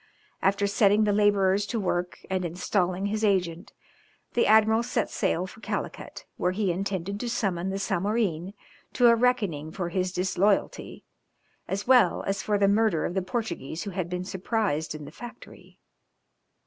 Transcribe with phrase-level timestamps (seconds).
[0.41, 3.71] After setting the labourers to work, and installing his agent,
[4.33, 8.55] the admiral set sail for Calicut, where he intended to summon the Zamorin
[8.93, 11.05] to a reckoning for his disloyalty,
[11.67, 15.11] as well as for the murder of the Portuguese who had been surprised in the
[15.11, 15.77] factory.